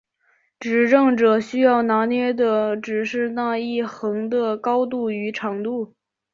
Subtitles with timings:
[0.59, 5.93] 执政者需要拿捏的只是那一横的高度与长度。